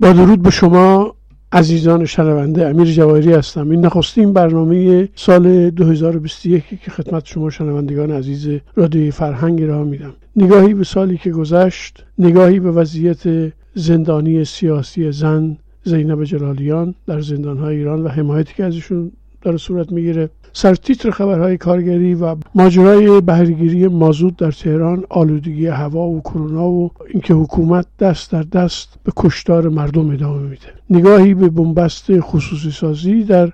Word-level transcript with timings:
با 0.00 0.12
درود 0.12 0.42
به 0.42 0.50
شما 0.50 1.14
عزیزان 1.52 2.04
شنونده 2.04 2.66
امیر 2.68 2.92
جواهری 2.92 3.32
هستم. 3.32 3.70
این 3.70 3.80
نخستین 3.80 4.32
برنامه 4.32 5.08
سال 5.14 5.70
2021 5.70 6.64
که 6.82 6.90
خدمت 6.90 7.26
شما 7.26 7.50
شنوندگان 7.50 8.10
عزیز 8.10 8.60
رادیوی 8.76 9.10
فرهنگ 9.10 9.62
را 9.62 9.84
میدم. 9.84 10.14
نگاهی 10.36 10.74
به 10.74 10.84
سالی 10.84 11.18
که 11.18 11.30
گذشت 11.30 12.04
نگاهی 12.18 12.60
به 12.60 12.70
وضعیت 12.70 13.52
زندانی 13.74 14.44
سیاسی 14.44 15.12
زن 15.12 15.56
زینب 15.84 16.24
جلالیان 16.24 16.94
در 17.06 17.20
زندانهای 17.20 17.76
ایران 17.76 18.02
و 18.02 18.08
حمایتی 18.08 18.54
که 18.54 18.64
ازشون 18.64 19.12
داره 19.44 19.56
صورت 19.56 19.92
می‌گیره. 19.92 20.30
سرتیتر 20.52 21.10
خبرهای 21.10 21.56
کارگری 21.56 22.14
و 22.14 22.36
ماجرای 22.54 23.20
بهرهگیری 23.20 23.88
مازود 23.88 24.36
در 24.36 24.50
تهران 24.50 25.04
آلودگی 25.08 25.66
هوا 25.66 26.06
و 26.06 26.20
کرونا 26.20 26.68
و 26.68 26.90
اینکه 27.10 27.34
حکومت 27.34 27.86
دست 27.98 28.32
در 28.32 28.42
دست 28.42 28.98
به 29.04 29.12
کشتار 29.16 29.68
مردم 29.68 30.10
ادامه 30.10 30.42
میده. 30.42 30.66
نگاهی 30.90 31.34
به 31.34 31.48
بنبست 31.48 32.20
خصوصی 32.20 32.70
سازی 32.70 33.24
در 33.24 33.50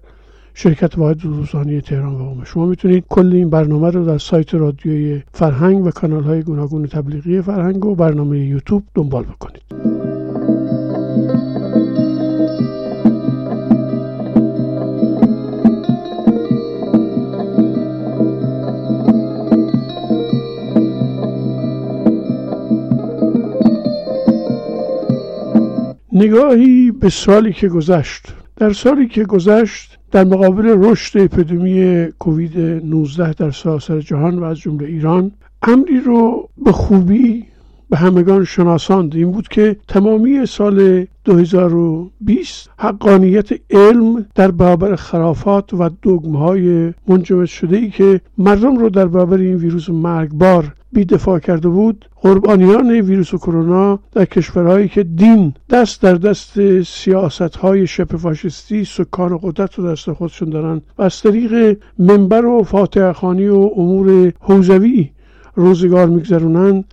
شرکت 0.54 0.98
واحد 0.98 1.24
روزانه 1.24 1.80
تهران 1.80 2.14
و 2.14 2.22
اومه 2.22 2.44
شما 2.44 2.66
می‌تونید 2.66 3.04
کل 3.08 3.32
این 3.32 3.50
برنامه 3.50 3.90
رو 3.90 4.04
در 4.04 4.18
سایت 4.18 4.54
رادیوی 4.54 5.22
فرهنگ 5.32 5.86
و 5.86 5.90
کانال 5.90 6.22
های 6.22 6.42
گوناگون 6.42 6.86
تبلیغی 6.86 7.42
فرهنگ 7.42 7.86
و 7.86 7.94
برنامه 7.94 8.38
یوتیوب 8.38 8.82
دنبال 8.94 9.24
بکنید. 9.24 9.99
نگاهی 26.20 26.90
به 26.90 27.08
سالی 27.08 27.52
که 27.52 27.68
گذشت. 27.68 28.34
در 28.56 28.72
سالی 28.72 29.08
که 29.08 29.24
گذشت 29.24 29.98
در 30.10 30.24
مقابل 30.24 30.76
رشد 30.78 31.18
اپیدمی 31.18 32.06
کووید 32.18 32.58
19 32.84 33.32
در 33.32 33.50
سراسر 33.50 34.00
جهان 34.00 34.38
و 34.38 34.44
از 34.44 34.58
جمله 34.58 34.86
ایران 34.86 35.32
امری 35.62 36.00
رو 36.00 36.48
به 36.64 36.72
خوبی 36.72 37.46
به 37.90 37.96
همگان 37.96 38.44
شناساند. 38.44 39.16
این 39.16 39.32
بود 39.32 39.48
که 39.48 39.76
تمامی 39.88 40.46
سال 40.46 41.06
2020 41.24 42.70
حقانیت 42.78 43.48
علم 43.70 44.26
در 44.34 44.50
برابر 44.50 44.96
خرافات 44.96 45.74
و 45.74 45.90
های 46.34 46.92
منجمد 47.08 47.46
شده 47.46 47.76
ای 47.76 47.90
که 47.90 48.20
مردم 48.38 48.76
رو 48.76 48.90
در 48.90 49.06
برابر 49.06 49.38
این 49.38 49.56
ویروس 49.56 49.90
مرگبار 49.90 50.74
بیدفاع 50.92 51.38
کرده 51.38 51.68
بود 51.68 52.08
قربانیان 52.22 52.90
ویروس 52.90 53.34
کرونا 53.34 53.98
در 54.12 54.24
کشورهایی 54.24 54.88
که 54.88 55.02
دین 55.02 55.54
دست 55.70 56.02
در 56.02 56.14
دست 56.14 56.82
سیاست 56.82 57.56
های 57.56 57.86
شبه 57.86 58.16
فاشisتی 58.16 58.84
سکان 58.84 59.38
قدرت 59.42 59.74
رو 59.74 59.92
دست 59.92 60.12
خودشون 60.12 60.50
دارن 60.50 60.82
و 60.98 61.02
از 61.02 61.22
طریق 61.22 61.78
منبر 61.98 62.44
و 62.44 62.62
فاتحه 62.62 63.12
خانی 63.12 63.48
و 63.48 63.70
امور 63.76 64.32
حوزوی 64.40 65.10
روزگار 65.54 66.06
میگذرونند 66.06 66.84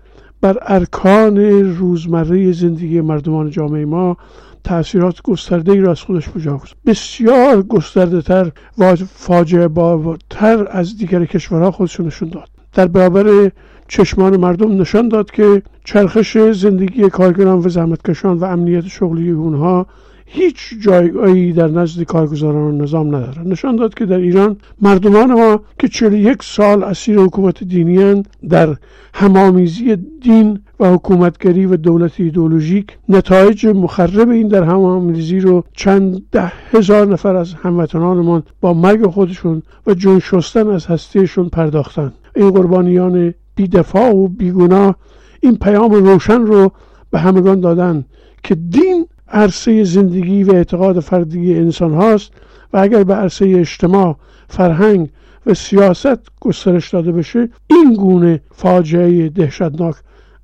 بر 0.42 0.58
ارکان 0.62 1.38
روزمره 1.78 2.52
زندگی 2.52 3.02
مردمان 3.02 3.50
جامعه 3.50 3.86
ما 3.86 4.18
تاثیرات 4.64 5.22
گسترده 5.22 5.72
ای 5.72 5.80
را 5.80 5.92
از 5.92 6.02
خودش 6.02 6.30
بجا 6.30 6.62
بسیار 6.86 7.62
گسترده 7.62 8.22
تر 8.22 8.52
و 8.78 8.96
فاجعه 8.96 9.68
بارتر 9.68 10.68
از 10.72 10.98
دیگر 10.98 11.26
کشورها 11.26 11.72
خودشون 11.72 12.06
نشون 12.06 12.30
داد. 12.30 12.50
در 12.74 12.88
برابر 12.88 13.52
چشمان 13.88 14.38
مردم 14.38 14.82
نشان 14.82 15.10
داد 15.10 15.32
که 15.32 15.62
چرخش 15.86 16.38
زندگی 16.38 17.10
کارگران 17.10 17.60
و 17.60 17.70
زحمتکشان 17.70 18.38
و 18.38 18.44
امنیت 18.44 18.88
شغلی 18.88 19.30
اونها 19.30 19.88
هیچ 20.30 20.58
جایگاهی 20.82 21.54
در 21.54 21.68
نزد 21.68 22.04
کارگزاران 22.04 22.82
نظام 22.82 23.16
نداره 23.16 23.42
نشان 23.42 23.76
داد 23.76 23.94
که 23.94 24.06
در 24.06 24.18
ایران 24.18 24.58
مردمان 24.82 25.34
ما 25.34 25.60
که 25.80 25.88
41 25.88 26.38
سال 26.44 26.84
اسیر 26.84 27.20
حکومت 27.20 27.64
دینی 27.64 28.24
در 28.50 28.76
همامیزی 29.14 29.96
دین 29.96 30.60
و 30.80 30.94
حکومتگری 30.94 31.66
و 31.66 31.78
دولت 31.78 32.20
ایدولوژیک 32.20 32.98
نتایج 33.10 33.66
مخرب 33.66 34.30
این 34.30 34.48
در 34.48 34.64
همامیزی 34.64 35.40
رو 35.40 35.64
چند 35.74 36.22
ده 36.32 36.52
هزار 36.72 37.08
نفر 37.08 37.36
از 37.36 37.54
هموطنانمان 37.54 38.44
با 38.62 38.74
مرگ 38.74 39.08
خودشون 39.08 39.64
و 39.88 39.94
جون 39.94 40.20
شستن 40.20 40.68
از 40.70 40.86
هستیشون 40.86 41.50
پرداختن 41.50 42.14
این 42.36 42.52
قربانیان 42.52 43.34
بیدفاع 43.58 44.16
و 44.16 44.28
بیگناه 44.28 44.96
این 45.42 45.58
پیام 45.58 45.92
روشن 45.92 46.42
رو 46.42 46.72
به 47.12 47.20
همگان 47.20 47.60
دادن 47.60 48.06
که 48.44 48.56
دین 48.56 49.08
عرصه 49.28 49.84
زندگی 49.84 50.44
و 50.44 50.54
اعتقاد 50.54 51.00
فردی 51.00 51.56
انسان 51.56 51.94
هاست 51.94 52.32
و 52.74 52.78
اگر 52.78 53.04
به 53.04 53.14
عرصه 53.14 53.46
اجتماع 53.46 54.18
فرهنگ 54.48 55.10
و 55.46 55.54
سیاست 55.54 56.20
گسترش 56.42 56.90
داده 56.90 57.12
بشه 57.12 57.50
این 57.68 57.94
گونه 57.94 58.42
فاجعه 58.52 59.30
دهشتناک 59.30 59.96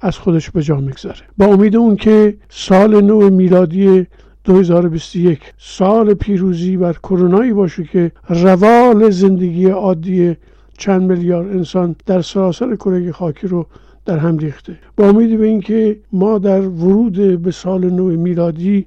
از 0.02 0.18
خودش 0.18 0.52
به 0.52 0.62
جا 0.64 0.76
می‌گذاره. 0.76 1.22
با 1.38 1.46
امید 1.46 1.76
اون 1.76 1.96
که 1.96 2.38
سال 2.50 3.02
نو 3.02 3.30
میلادی 3.30 4.08
2021 4.44 5.40
سال 5.58 6.14
پیروزی 6.14 6.78
بر 6.78 6.94
کرونایی 6.94 7.54
باشه 7.54 7.84
که 7.84 8.12
روال 8.30 9.10
زندگی 9.10 9.70
عادی 9.70 10.36
چند 10.84 11.12
میلیارد 11.12 11.48
انسان 11.48 11.96
در 12.06 12.22
سراسر 12.22 12.76
کره 12.76 13.12
خاکی 13.12 13.48
رو 13.48 13.66
در 14.06 14.18
هم 14.18 14.38
ریخته. 14.38 14.80
با 14.98 15.10
امید 15.10 15.40
به 15.40 15.46
اینکه 15.46 15.98
ما 16.14 16.38
در 16.38 16.62
ورود 16.62 17.42
به 17.42 17.52
سال 17.52 17.90
نو 17.90 18.08
میلادی 18.08 18.86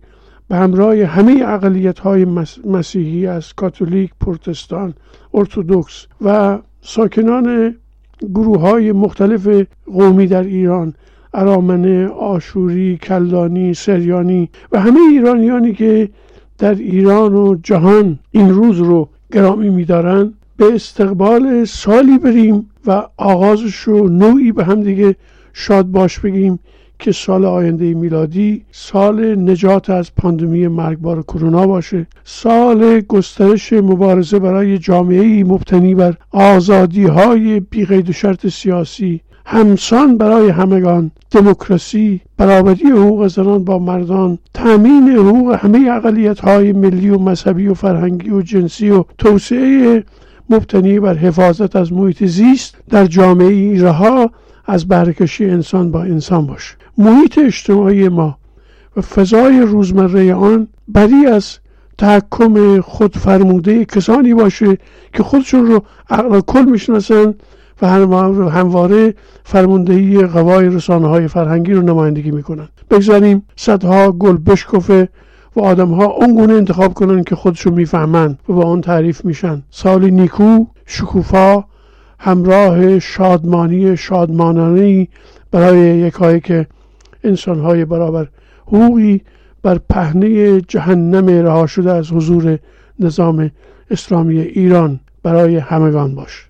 به 0.49 0.57
همراه 0.57 1.05
همه 1.05 1.43
اقلیت 1.47 1.99
های 1.99 2.25
مسیحی 2.65 3.27
از 3.27 3.53
کاتولیک، 3.53 4.11
پروتستان، 4.21 4.95
ارتودکس 5.35 6.07
و 6.21 6.59
ساکنان 6.81 7.75
گروه 8.35 8.61
های 8.61 8.93
مختلف 8.93 9.67
قومی 9.87 10.27
در 10.27 10.43
ایران 10.43 10.95
ارامنه، 11.35 12.07
آشوری، 12.07 12.99
کلدانی، 13.03 13.75
سریانی 13.75 14.51
و 14.73 14.81
همه 14.81 15.01
ایرانیانی 15.11 15.73
که 15.73 16.09
در 16.59 16.75
ایران 16.75 17.35
و 17.35 17.55
جهان 17.63 18.19
این 18.31 18.51
روز 18.51 18.79
رو 18.79 19.09
گرامی 19.33 19.71
میدارند 19.71 20.35
به 20.57 20.75
استقبال 20.75 21.65
سالی 21.65 22.19
بریم 22.19 22.71
و 22.87 23.03
آغازش 23.17 23.77
رو 23.77 24.09
نوعی 24.09 24.53
به 24.53 24.65
هم 24.65 24.83
دیگه 24.83 25.17
شاد 25.53 25.87
باش 25.87 26.19
بگیم 26.19 26.59
که 26.99 27.13
سال 27.13 27.45
آینده 27.45 27.95
میلادی 27.95 28.65
سال 28.71 29.35
نجات 29.51 29.91
از 29.91 30.15
پاندمی 30.15 30.69
مرگبار 30.69 31.23
کرونا 31.23 31.67
باشه. 31.67 32.07
سال 32.25 33.01
گسترش 33.01 33.73
مبارزه 33.73 34.39
برای 34.39 34.79
جامعه 34.79 35.45
مبتنی 35.45 35.95
بر 35.95 36.15
آزادی 36.31 37.05
های 37.05 37.61
بیقید 37.61 38.11
و 38.11 38.13
شرط 38.13 38.47
سیاسی 38.47 39.21
همسان 39.47 40.19
برای 40.19 40.49
همگان 40.49 41.11
دموکراسی 41.31 42.21
برابری 42.37 42.85
حقوق 42.85 43.27
زنان 43.27 43.65
با 43.65 43.79
مردان 43.79 44.39
تامین 44.55 45.09
حقوق 45.09 45.55
همه 45.55 45.91
اقلیت 45.91 46.41
های 46.41 46.73
ملی 46.73 47.11
و 47.11 47.19
مذهبی 47.19 47.69
و 47.69 47.75
فرهنگی 47.75 48.31
و 48.31 48.43
جنسی 48.43 48.91
و 48.91 49.05
توسعه 49.19 50.05
مبتنی 50.51 51.01
بر 51.01 51.15
حفاظت 51.15 51.77
از 51.77 51.93
محیط 51.93 52.25
زیست 52.25 52.75
در 52.91 53.07
جامعه 53.07 53.83
رها 53.83 54.31
از 54.67 54.89
برکشی 54.89 55.45
انسان 55.45 55.91
با 55.91 56.03
انسان 56.03 56.47
باشه 56.47 56.75
محیط 56.99 57.39
اجتماعی 57.39 58.09
ما 58.09 58.39
و 58.97 59.01
فضای 59.01 59.61
روزمره 59.61 60.35
آن 60.35 60.69
بری 60.89 61.27
از 61.27 61.59
تحکم 61.99 62.81
خودفرموده 62.81 63.85
کسانی 63.85 64.35
باشه 64.35 64.79
که 65.13 65.23
خودشون 65.23 65.67
رو 65.67 65.83
عقل 66.11 66.41
کل 66.41 66.65
می‌شناسن 66.65 67.35
و 67.83 67.87
همواره 68.51 69.15
فرماندهی 69.45 70.27
قوای 70.27 70.69
رسانه 70.69 71.09
های 71.09 71.29
فرهنگی 71.29 71.73
رو 71.73 71.83
نمایندگی 71.83 72.31
می‌کنن. 72.31 72.69
بگذاریم 72.91 73.43
صدها 73.57 74.13
گل 74.13 74.37
بشکفه 74.37 75.09
و 75.57 75.61
آدم 75.61 75.89
ها 75.89 76.05
اونگونه 76.05 76.53
انتخاب 76.53 76.95
کنن 76.95 77.25
که 77.25 77.35
خودشون 77.37 77.73
می‌فهمن 77.73 78.39
و 78.49 78.53
با 78.53 78.65
آن 78.65 78.81
تعریف 78.81 79.25
میشن. 79.25 79.63
سالی 79.71 80.11
نیکو 80.11 80.65
شکوفا 80.87 81.65
همراه 82.19 82.99
شادمانی 82.99 83.97
شادمانانی 83.97 85.09
برای 85.51 85.79
یکایی 85.79 86.41
که 86.41 86.67
انسان 87.25 87.61
های 87.61 87.85
برابر 87.85 88.29
حقوقی 88.67 89.23
بر 89.63 89.79
پهنه 89.91 90.61
جهنم 90.61 91.27
رها 91.27 91.67
شده 91.67 91.93
از 91.93 92.13
حضور 92.13 92.59
نظام 93.01 93.51
اسلامی 93.91 94.39
ایران 94.39 95.01
برای 95.23 95.57
همگان 95.57 96.15
باش. 96.15 96.47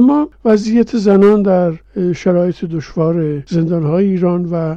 اما 0.00 0.28
وضعیت 0.44 0.96
زنان 0.96 1.42
در 1.42 1.72
شرایط 2.12 2.64
دشوار 2.64 3.42
زندانهای 3.46 4.04
ایران 4.04 4.48
و 4.52 4.76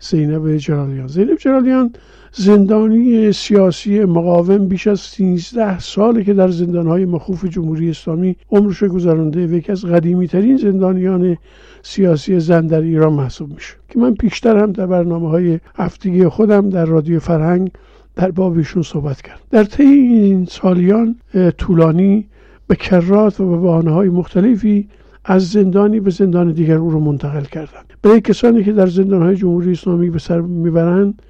زینب 0.00 0.56
جلالیان 0.56 1.06
زینب 1.06 1.38
جلالیان 1.38 1.92
زندانی 2.32 3.32
سیاسی 3.32 4.04
مقاوم 4.04 4.68
بیش 4.68 4.86
از 4.86 5.00
13 5.00 5.78
ساله 5.78 6.24
که 6.24 6.34
در 6.34 6.48
زندانهای 6.48 7.04
مخوف 7.04 7.44
جمهوری 7.44 7.90
اسلامی 7.90 8.36
عمرش 8.50 8.82
گذرانده 8.82 9.46
و 9.46 9.52
یکی 9.52 9.72
از 9.72 9.84
قدیمی 9.84 10.28
ترین 10.28 10.56
زندانیان 10.56 11.36
سیاسی 11.82 12.40
زن 12.40 12.66
در 12.66 12.80
ایران 12.80 13.12
محسوب 13.12 13.54
میشه. 13.54 13.74
که 13.88 13.98
من 13.98 14.14
پیشتر 14.14 14.58
هم 14.58 14.72
در 14.72 14.86
برنامه 14.86 15.28
های 15.28 15.58
هفتگی 15.74 16.28
خودم 16.28 16.70
در 16.70 16.84
رادیو 16.84 17.20
فرهنگ 17.20 17.70
در 18.16 18.30
بابشون 18.30 18.82
صحبت 18.82 19.22
کرد 19.22 19.40
در 19.50 19.64
طی 19.64 19.82
این 19.82 20.44
سالیان 20.44 21.16
طولانی 21.58 22.26
به 22.72 22.76
کرات 22.76 23.40
و 23.40 23.50
به 23.50 23.56
بحانه 23.56 23.90
های 23.90 24.08
مختلفی 24.08 24.88
از 25.24 25.50
زندانی 25.50 26.00
به 26.00 26.10
زندان 26.10 26.52
دیگر 26.52 26.76
او 26.76 26.90
رو 26.90 27.00
منتقل 27.00 27.44
کردند. 27.44 27.92
برای 28.02 28.20
کسانی 28.20 28.64
که 28.64 28.72
در 28.72 28.86
زندان 28.86 29.22
های 29.22 29.36
جمهوری 29.36 29.72
اسلامی 29.72 30.10
به 30.10 30.18
سر 30.18 30.40
می‌برند 30.40 31.22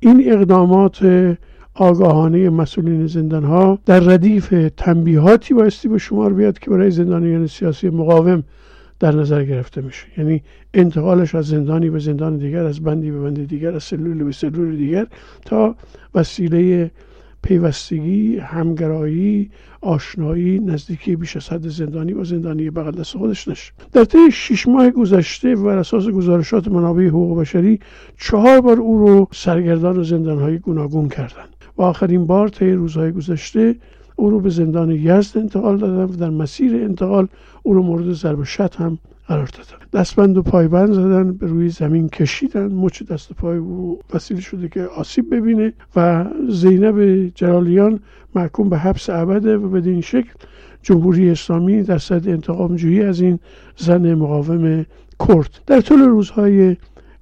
این 0.00 0.32
اقدامات 0.32 0.98
آگاهانه 1.74 2.50
مسئولین 2.50 3.06
زندان 3.06 3.44
ها 3.44 3.78
در 3.86 4.00
ردیف 4.00 4.54
تنبیهاتی 4.76 5.54
بایستی 5.54 5.88
به 5.88 5.98
شمار 5.98 6.32
بیاد 6.32 6.58
که 6.58 6.70
برای 6.70 6.90
زندانیان 6.90 7.46
سیاسی 7.46 7.90
مقاوم 7.90 8.42
در 8.98 9.14
نظر 9.14 9.44
گرفته 9.44 9.80
میشه. 9.80 10.06
یعنی 10.18 10.42
انتقالش 10.74 11.34
از 11.34 11.46
زندانی 11.46 11.90
به 11.90 11.98
زندان 11.98 12.36
دیگر 12.36 12.64
از 12.64 12.80
بندی 12.80 13.10
به 13.10 13.20
بند 13.20 13.48
دیگر 13.48 13.74
از 13.74 13.82
سلول 13.82 14.24
به 14.24 14.32
سلول 14.32 14.76
دیگر 14.76 15.06
تا 15.44 15.74
وسیله 16.14 16.90
پیوستگی 17.42 18.38
همگرایی 18.38 19.50
آشنایی 19.80 20.58
نزدیکی 20.58 21.16
بیش 21.16 21.36
از 21.36 21.48
حد 21.48 21.68
زندانی 21.68 22.12
و 22.12 22.24
زندانی 22.24 22.70
بغل 22.70 22.90
دست 22.90 23.16
خودش 23.16 23.48
نشه 23.48 23.72
در 23.92 24.04
طی 24.04 24.30
شش 24.32 24.68
ماه 24.68 24.90
گذشته 24.90 25.54
و 25.54 25.66
اساس 25.66 26.08
گزارشات 26.08 26.68
منابع 26.68 27.06
حقوق 27.06 27.40
بشری 27.40 27.80
چهار 28.18 28.60
بار 28.60 28.80
او 28.80 28.98
رو 28.98 29.28
سرگردان 29.32 29.98
و 29.98 30.04
زندانهای 30.04 30.58
گوناگون 30.58 31.08
کردند 31.08 31.56
و 31.76 31.82
آخرین 31.82 32.26
بار 32.26 32.48
طی 32.48 32.72
روزهای 32.72 33.12
گذشته 33.12 33.76
او 34.16 34.30
رو 34.30 34.40
به 34.40 34.50
زندان 34.50 34.90
یزد 34.90 35.38
انتقال 35.38 35.78
دادن 35.78 36.04
و 36.04 36.16
در 36.16 36.30
مسیر 36.30 36.74
انتقال 36.74 37.28
او 37.62 37.74
رو 37.74 37.82
مورد 37.82 38.12
ضرب 38.12 38.44
هم 38.78 38.98
قرار 39.28 39.46
دادن. 39.46 39.86
دستبند 39.92 40.36
و 40.36 40.42
پایبند 40.42 40.92
زدن 40.92 41.32
به 41.32 41.46
روی 41.46 41.68
زمین 41.68 42.08
کشیدن 42.08 42.72
مچ 42.72 43.02
دست 43.02 43.30
و 43.30 43.34
پای 43.34 43.58
او 43.58 44.00
وسیله 44.14 44.40
شده 44.40 44.68
که 44.68 44.82
آسیب 44.82 45.34
ببینه 45.34 45.72
و 45.96 46.24
زینب 46.48 47.26
جلالیان 47.34 48.00
محکوم 48.34 48.68
به 48.68 48.78
حبس 48.78 49.10
ابده 49.10 49.56
و 49.56 49.68
بدین 49.68 50.00
شکل 50.00 50.32
جمهوری 50.82 51.30
اسلامی 51.30 51.82
در 51.82 51.98
صد 51.98 52.28
انتقام 52.28 52.76
جویی 52.76 53.02
از 53.02 53.20
این 53.20 53.38
زن 53.76 54.14
مقاوم 54.14 54.86
کرد. 55.28 55.60
در 55.66 55.80
طول 55.80 56.00
روزهای 56.00 56.76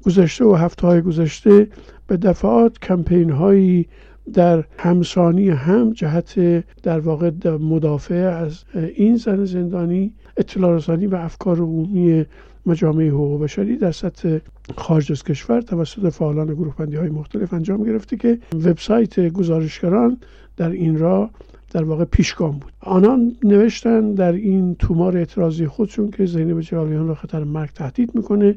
گذشته 0.05 0.45
و 0.45 0.55
هفته 0.55 0.87
های 0.87 1.01
گذشته 1.01 1.69
به 2.07 2.17
دفعات 2.17 2.79
کمپین 2.79 3.31
هایی 3.31 3.89
در 4.33 4.65
همسانی 4.79 5.51
هم 5.51 5.93
جهت 5.93 6.65
در 6.83 7.01
واقع 7.01 7.31
مدافع 7.61 8.15
از 8.15 8.65
این 8.75 9.17
زن 9.17 9.45
زندانی 9.45 10.13
اطلاع 10.37 10.77
رسانی 10.77 11.07
و 11.07 11.15
افکار 11.15 11.59
عمومی 11.59 12.25
مجامع 12.67 13.09
حقوق 13.09 13.43
بشری 13.43 13.77
در 13.77 13.93
سطح 13.93 14.39
خارج 14.77 15.13
از 15.13 15.25
کشور 15.25 15.61
توسط 15.61 16.09
فعالان 16.09 16.55
گروه 16.55 16.77
بندی 16.77 16.97
های 16.97 17.09
مختلف 17.09 17.55
انجام 17.55 17.85
گرفته 17.85 18.17
که 18.17 18.39
وبسایت 18.55 19.21
گزارشگران 19.21 20.19
در 20.57 20.71
این 20.71 20.99
را 20.99 21.31
در 21.71 21.85
واقع 21.85 22.05
پیشگام 22.05 22.59
بود. 22.59 22.73
آنان 22.81 23.37
نوشتن 23.45 24.15
در 24.15 24.33
این 24.33 24.75
تومار 24.75 25.17
اعتراضی 25.17 25.67
خودشون 25.67 26.11
که 26.11 26.27
زینب 26.27 26.61
جلالیان 26.61 27.09
را 27.09 27.15
خطر 27.15 27.45
مرگ 27.45 27.71
تهدید 27.71 28.15
می‌کنه 28.15 28.57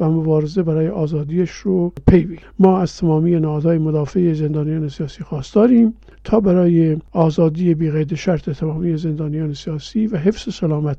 و 0.00 0.10
مبارزه 0.10 0.62
برای 0.62 0.88
آزادیش 0.88 1.50
رو 1.50 1.92
پی 2.06 2.38
ما 2.58 2.80
از 2.80 2.96
تمامی 2.96 3.40
نهادهای 3.40 3.78
مدافع 3.78 4.32
زندانیان 4.32 4.88
سیاسی 4.88 5.24
خواستاریم 5.24 5.94
تا 6.24 6.40
برای 6.40 6.96
آزادی 7.12 7.74
بیقید 7.74 8.14
شرط 8.14 8.50
تمامی 8.50 8.96
زندانیان 8.96 9.54
سیاسی 9.54 10.06
و 10.06 10.16
حفظ 10.16 10.54
سلامت 10.54 10.98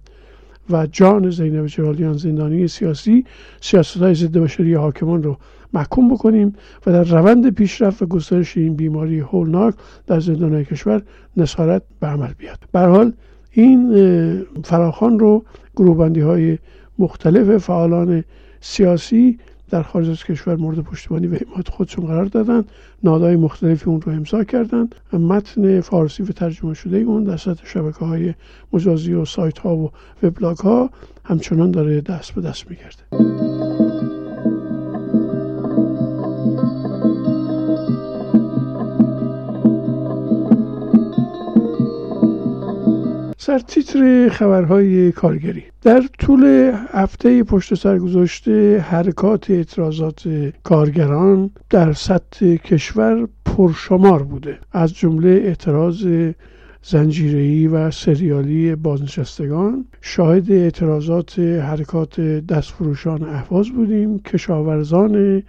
و 0.69 0.87
جان 0.91 1.29
زینب 1.29 1.67
جلالیان 1.67 2.13
زندانی 2.13 2.67
سیاسی 2.67 3.25
سیاست 3.61 3.97
های 3.97 4.13
ضد 4.13 4.37
بشری 4.37 4.73
حاکمان 4.73 5.23
رو 5.23 5.37
محکوم 5.73 6.13
بکنیم 6.13 6.55
و 6.85 6.91
در 6.91 7.03
روند 7.03 7.49
پیشرفت 7.49 8.01
و 8.01 8.05
گسترش 8.05 8.57
این 8.57 8.75
بیماری 8.75 9.19
هولناک 9.19 9.75
در 10.07 10.19
زندان 10.19 10.63
کشور 10.63 11.01
نصارت 11.37 11.81
به 11.99 12.07
عمل 12.07 12.33
بیاد. 12.37 12.59
حال 12.73 13.13
این 13.51 14.45
فراخان 14.63 15.19
رو 15.19 15.43
گروه 15.75 16.23
های 16.23 16.57
مختلف 16.99 17.57
فعالان 17.57 18.23
سیاسی 18.61 19.39
در 19.69 19.83
خارج 19.83 20.09
از 20.09 20.23
کشور 20.23 20.55
مورد 20.55 20.79
پشتیبانی 20.79 21.27
و 21.27 21.35
حمایت 21.35 21.69
خودشون 21.69 22.05
قرار 22.05 22.25
دادن. 22.25 22.63
نادای 23.03 23.35
مختلفی 23.35 23.85
اون 23.85 24.01
رو 24.01 24.11
امضا 24.11 24.43
کردن. 24.43 24.89
متن 25.13 25.81
فارسی 25.81 26.23
و 26.23 26.25
ترجمه 26.25 26.73
شده 26.73 26.97
اون 26.97 27.23
در 27.23 27.37
سطح 27.37 27.65
شبکه 27.65 28.05
های 28.05 28.33
مجازی 28.73 29.13
و 29.13 29.25
سایت 29.25 29.57
ها 29.57 29.75
و 29.75 29.91
وبلاگ 30.23 30.57
ها 30.57 30.89
همچنان 31.25 31.71
داره 31.71 32.01
دست 32.01 32.31
به 32.31 32.41
دست 32.41 32.65
میگرده. 32.69 33.78
تیتر 43.57 44.29
خبرهای 44.29 45.11
کارگری. 45.11 45.63
در 45.81 46.03
طول 46.19 46.71
هفته 46.91 47.43
پشت 47.43 47.73
سر 47.75 47.99
گذاشته 47.99 48.79
حرکات 48.79 49.51
اعتراضات 49.51 50.51
کارگران 50.63 51.49
در 51.69 51.93
سطح 51.93 52.55
کشور 52.55 53.27
پرشمار 53.45 54.23
بوده. 54.23 54.59
از 54.71 54.93
جمله 54.93 55.29
اعتراض 55.29 56.07
زنجیره‌ای 56.83 57.67
و 57.67 57.91
سریالی 57.91 58.75
بازنشستگان. 58.75 59.85
شاهد 60.01 60.51
اعتراضات 60.51 61.39
حرکات 61.39 62.21
دستفروشان 62.21 63.23
اهواز 63.23 63.69
بودیم. 63.69 64.19
کشاورزان 64.19 65.43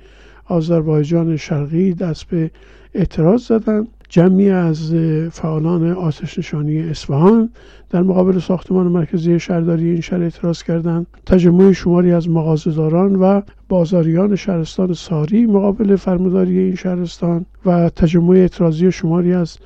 آذربایجان 0.44 1.36
شرقی 1.36 1.94
دست 1.94 2.24
به 2.24 2.50
اعتراض 2.94 3.46
زدند. 3.46 3.88
جمعی 4.10 4.50
از 4.50 4.94
فعالان 5.32 5.90
آتش 5.90 6.38
نشانی 6.38 6.80
اصفهان 6.80 7.50
در 7.90 8.02
مقابل 8.02 8.38
ساختمان 8.38 8.86
مرکزی 8.86 9.40
شهرداری 9.40 9.90
این 9.90 10.00
شهر 10.00 10.22
اعتراض 10.22 10.62
کردند. 10.62 11.06
تجمع 11.26 11.72
شماری 11.72 12.12
از 12.12 12.28
مغازهداران 12.28 13.16
و 13.16 13.40
بازاریان 13.68 14.36
شهرستان 14.36 14.92
ساری 14.92 15.46
مقابل 15.46 15.96
فرموداری 15.96 16.58
این 16.58 16.74
شهرستان 16.74 17.46
و 17.66 17.88
تجمع 17.88 18.36
اعتراضی 18.36 18.92
شماری 18.92 19.32
از 19.32 19.58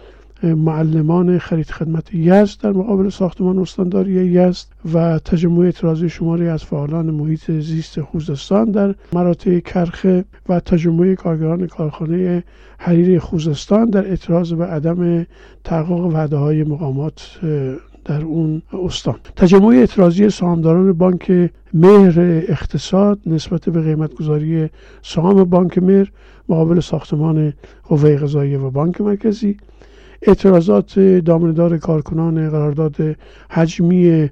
معلمان 0.44 1.38
خرید 1.38 1.70
خدمت 1.70 2.14
یزد 2.14 2.60
در 2.60 2.72
مقابل 2.72 3.08
ساختمان 3.08 3.58
استانداری 3.58 4.12
یزد 4.12 4.66
و 4.94 5.18
تجمع 5.18 5.64
اعتراضی 5.64 6.08
شماری 6.08 6.48
از 6.48 6.64
فعالان 6.64 7.10
محیط 7.10 7.50
زیست 7.50 8.00
خوزستان 8.00 8.70
در 8.70 8.94
مراتع 9.12 9.60
کرخه 9.60 10.24
و 10.48 10.60
تجمع 10.60 11.14
کارگران 11.14 11.66
کارخانه 11.66 12.44
حریر 12.78 13.18
خوزستان 13.18 13.90
در 13.90 14.06
اعتراض 14.08 14.52
به 14.52 14.64
عدم 14.64 15.26
تحقق 15.64 16.06
وعده 16.14 16.36
های 16.36 16.64
مقامات 16.64 17.40
در 18.04 18.22
اون 18.22 18.62
استان. 18.72 19.16
تجمع 19.36 19.66
اعتراضی 19.66 20.30
سهامداران 20.30 20.92
بانک 20.92 21.50
مهر 21.74 22.20
اقتصاد 22.48 23.18
نسبت 23.26 23.68
به 23.68 23.82
قیمت 23.82 24.14
گذاری 24.14 24.68
سهام 25.02 25.44
بانک 25.44 25.78
مهر 25.78 26.12
مقابل 26.48 26.80
ساختمان 26.80 27.52
قوه 27.88 28.16
قضاییه 28.16 28.58
و 28.58 28.70
بانک 28.70 29.00
مرکزی 29.00 29.56
اعتراضات 30.26 30.98
دامندار 30.98 31.78
کارکنان 31.78 32.50
قرارداد 32.50 32.96
حجمی 33.50 34.30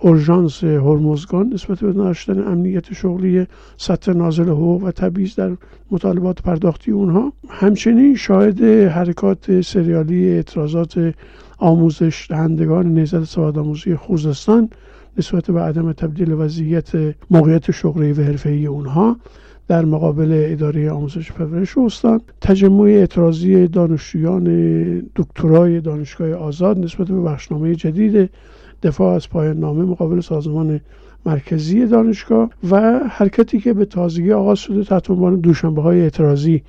اورژانس 0.00 0.64
هرمزگان 0.64 1.52
نسبت 1.52 1.80
به 1.80 1.90
نداشتن 1.90 2.38
امنیت 2.38 2.92
شغلی 2.92 3.46
سطح 3.76 4.12
نازل 4.12 4.48
حقوق 4.48 4.84
و 4.84 4.90
تبعیض 4.90 5.34
در 5.34 5.56
مطالبات 5.90 6.42
پرداختی 6.42 6.90
اونها. 6.90 7.32
همچنین 7.48 8.14
شاهد 8.14 8.62
حرکات 8.88 9.60
سریالی 9.60 10.28
اعتراضات 10.28 11.14
آموزش 11.58 12.26
دهندگان 12.30 12.94
نهضت 12.94 13.24
سواد 13.24 13.58
آموزی 13.58 13.96
خوزستان 13.96 14.70
نسبت 15.18 15.50
به 15.50 15.60
عدم 15.60 15.92
تبدیل 15.92 16.32
وضعیت 16.32 16.90
موقعیت 17.30 17.70
شغلی 17.70 18.12
و 18.12 18.22
حرفه‌ای 18.22 18.66
اونها. 18.66 19.16
در 19.72 19.84
مقابل 19.84 20.44
اداره 20.52 20.90
آموزش 20.90 21.32
پرورش 21.32 21.78
استان 21.78 22.20
تجمع 22.40 22.84
اعتراضی 22.84 23.66
دانشجویان 23.66 24.46
دکترای 25.16 25.80
دانشگاه 25.80 26.32
آزاد 26.32 26.78
نسبت 26.78 27.06
به 27.06 27.20
بخشنامه 27.20 27.74
جدید 27.74 28.30
دفاع 28.82 29.14
از 29.14 29.30
پایان 29.30 29.56
نامه 29.56 29.84
مقابل 29.84 30.20
سازمان 30.20 30.80
مرکزی 31.26 31.86
دانشگاه 31.86 32.50
و 32.70 32.98
حرکتی 33.08 33.60
که 33.60 33.72
به 33.72 33.84
تازگی 33.84 34.32
آغاز 34.32 34.58
شده 34.58 34.84
تحت 34.84 35.10
عنوان 35.10 35.40
دوشنبه 35.40 35.82
های 35.82 36.00
اعتراضی 36.00 36.62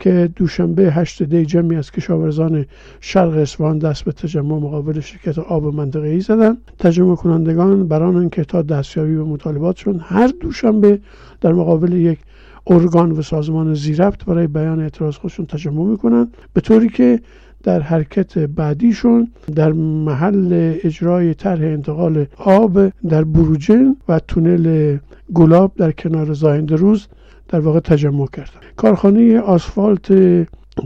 که 0.00 0.30
دوشنبه 0.36 0.82
هشت 0.82 1.22
دی 1.22 1.46
جمعی 1.46 1.76
از 1.76 1.90
کشاورزان 1.90 2.66
شرق 3.00 3.36
اصفهان 3.36 3.78
دست 3.78 4.04
به 4.04 4.12
تجمع 4.12 4.58
مقابل 4.58 5.00
شرکت 5.00 5.38
آب 5.38 5.74
منطقه 5.74 6.08
ای 6.08 6.20
زدن 6.20 6.56
تجمع 6.78 7.16
کنندگان 7.16 7.88
بران 7.88 8.28
که 8.28 8.44
تا 8.44 8.62
دستیابی 8.62 9.16
به 9.16 9.24
مطالباتشون 9.24 10.00
هر 10.02 10.26
دوشنبه 10.40 11.00
در 11.40 11.52
مقابل 11.52 11.92
یک 11.92 12.18
ارگان 12.66 13.12
و 13.12 13.22
سازمان 13.22 13.74
زیربط 13.74 14.24
برای 14.24 14.46
بیان 14.46 14.80
اعتراض 14.80 15.16
خودشون 15.16 15.46
تجمع 15.46 15.84
می‌کنن. 15.84 16.28
به 16.52 16.60
طوری 16.60 16.88
که 16.88 17.20
در 17.62 17.80
حرکت 17.80 18.38
بعدیشون 18.38 19.30
در 19.54 19.72
محل 19.72 20.74
اجرای 20.84 21.34
طرح 21.34 21.62
انتقال 21.62 22.26
آب 22.36 22.88
در 22.88 23.24
بروجن 23.24 23.96
و 24.08 24.18
تونل 24.18 24.96
گلاب 25.34 25.72
در 25.76 25.92
کنار 25.92 26.32
زایند 26.32 26.72
روز 26.72 27.06
در 27.48 27.60
واقع 27.60 27.80
تجمع 27.80 28.26
کردن. 28.26 28.60
کارخانه 28.76 29.40
آسفالت 29.40 30.12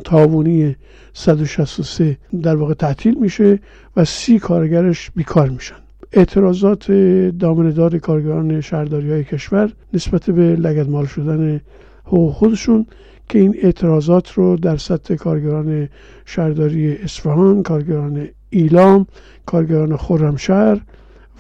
تاوونی 0.05 0.77
163 1.13 2.17
در 2.43 2.57
واقع 2.57 2.75
تعطیل 2.75 3.19
میشه 3.19 3.59
و 3.97 4.05
سی 4.05 4.39
کارگرش 4.39 5.11
بیکار 5.11 5.49
میشن. 5.49 5.75
اعتراضات 6.13 6.93
دامندار 7.39 7.99
کارگران 7.99 8.61
شهرداری 8.61 9.11
های 9.11 9.25
کشور 9.25 9.73
نسبت 9.95 10.31
به 10.31 10.57
لگدمال 10.57 11.07
شدن 11.07 11.61
حقوق 12.05 12.33
خودشون 12.33 12.87
که 13.29 13.39
این 13.39 13.57
اعتراضات 13.63 14.33
رو 14.33 14.57
در 14.57 14.77
سطح 14.77 15.15
کارگران 15.15 15.89
شهرداری 16.25 16.97
اصفهان 16.97 17.63
کارگران 17.63 18.29
ایلام 18.51 19.07
کارگران 19.47 19.97
خرمشهر 19.97 20.81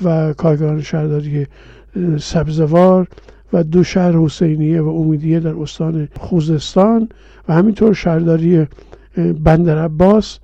و 0.03 0.33
کارگران 0.33 0.83
شهرداری 0.83 1.47
سبزوار 2.19 3.09
و 3.53 3.65
دو 3.65 3.85
شهر 3.85 4.13
حسینیه 4.13 4.81
و 4.81 4.89
امیدیه 4.89 5.41
در 5.41 5.55
استان 5.55 6.09
خوزستان 6.21 7.09
و 7.49 7.55
همینطور 7.55 7.95
شهرداری 7.95 8.67
بندر 9.45 9.85
عباس 9.85 10.39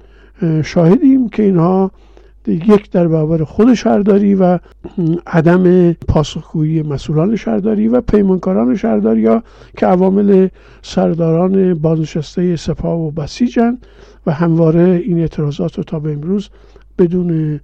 شاهدیم 0.64 1.28
که 1.28 1.42
اینها 1.42 1.90
یک 2.49 2.91
در 2.91 3.09
برابر 3.09 3.45
خود 3.45 3.75
شهرداری 3.75 4.35
و 4.35 4.59
عدم 5.26 5.93
پاسخگویی 5.93 6.83
مسئولان 6.83 7.37
شهرداری 7.37 7.88
و 7.88 8.00
پیمانکاران 8.00 8.76
شهرداری 8.76 9.26
ها 9.26 9.43
که 9.76 9.87
عوامل 9.87 10.49
سرداران 10.83 11.75
بازنشسته 11.75 12.57
سپاه 12.57 12.99
و 13.00 13.11
بسیجن 13.11 13.79
و 14.26 14.33
همواره 14.33 15.03
این 15.05 15.21
اعتراضات 15.21 15.79
رو 15.79 15.85
تا 15.85 16.00
به 16.00 16.12
امروز 16.12 16.49
بدون 16.99 17.61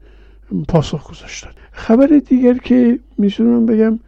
پاسخ 0.68 1.10
گذاشتن. 1.10 1.50
خبر 1.72 2.06
دیگر 2.06 2.54
که 2.54 2.98
می‌تونم 3.18 3.66
بگم 3.66 3.98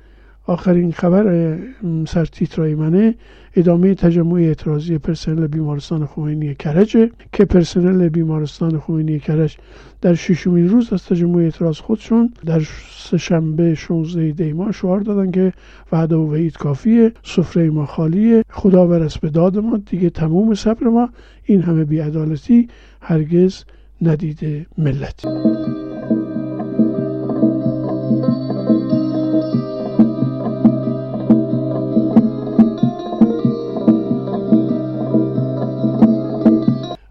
آخرین 0.47 0.93
خبر 0.93 1.59
سرتیترای 2.07 2.75
منه. 2.75 3.15
ادامه 3.57 3.95
تجمع 3.95 4.41
اعتراضی 4.41 4.99
پرسنل 4.99 5.47
بیمارستان 5.47 6.07
خمینی 6.07 6.55
کرج 6.55 6.97
که 7.33 7.45
پرسنل 7.45 8.09
بیمارستان 8.09 8.79
خمینی 8.79 9.19
کرج 9.19 9.57
در 10.01 10.15
ششمین 10.15 10.69
روز 10.69 10.93
از 10.93 11.05
تجمع 11.05 11.43
اعتراض 11.43 11.79
خودشون 11.79 12.33
در 12.47 12.63
سهشنبه 12.91 13.75
16 13.75 14.33
دیما 14.33 14.73
شعار 14.73 15.01
دادن 15.01 15.31
که 15.31 15.53
وعده 15.93 16.17
و 16.17 16.33
وعید 16.33 16.57
کافیه 16.57 17.13
سفره 17.23 17.71
ما 17.71 17.87
خالیه 17.87 18.43
خدا 18.51 18.87
برس 18.87 19.19
به 19.19 19.31
داد 19.31 19.59
ما 19.59 19.77
دیگه 19.77 20.11
تموم 20.11 20.55
صبر 20.55 20.87
ما. 20.87 21.09
این 21.45 21.63
همه 21.63 21.85
بیعدالتی 21.85 22.69
هرگز 23.01 23.65
ندیده 24.03 24.67
ملت. 24.79 25.25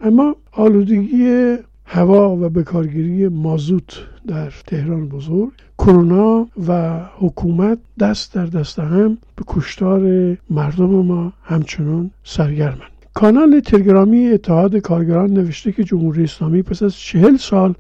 اما 0.04 0.36
آلودگی 0.52 1.56
هوا 1.86 2.36
و 2.36 2.50
بکارگیری 2.50 3.28
مازوت 3.28 3.98
در 4.28 4.54
تهران 4.68 5.10
بزرگ. 5.10 5.52
کرونا 5.78 6.48
و 6.68 7.00
حکومت 7.18 7.78
دست 8.00 8.34
در 8.34 8.46
دست 8.46 8.80
هم 8.80 9.18
به 9.36 9.44
کشتار 9.48 10.02
مردم 10.50 10.86
ما 10.86 11.34
همچنان 11.44 12.12
سرگرمند. 12.24 12.92
کانال 13.14 13.60
تلگرامی 13.60 14.28
اتحاد 14.28 14.76
کارگران 14.78 15.30
نوشته 15.30 15.72
که 15.72 15.84
جمهوری 15.84 16.24
اسلامی 16.24 16.62
پس 16.62 16.84
از 16.84 16.96
چهل 16.96 17.38
سال 17.38 17.74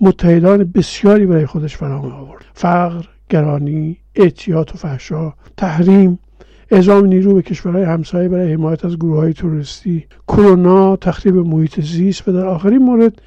متحدان 0.00 0.64
بسیاری 0.64 1.26
برای 1.26 1.46
خودش 1.46 1.76
فراهم 1.76 2.12
آورد. 2.12 2.44
فقر 2.54 3.04
گرانی 3.30 3.96
اعتیاد 4.14 4.70
و 4.74 4.78
فحشا 4.78 5.32
تحریم 5.56 6.18
اعزام 6.70 7.06
نیرو 7.06 7.34
به 7.34 7.42
کشورهای 7.42 7.84
همسایه 7.84 8.28
برای 8.28 8.52
حمایت 8.52 8.84
از 8.84 8.96
گروه 8.96 9.16
های 9.16 9.32
توریستی. 9.32 10.04
کرونا 10.28 10.96
تخریب 10.96 11.36
محیط 11.36 11.80
زیست 11.80 12.28
و 12.28 12.32
در 12.32 12.46
آخرین 12.46 12.78
مورد 12.78 13.22